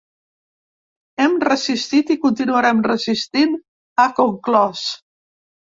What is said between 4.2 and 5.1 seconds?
conclòs.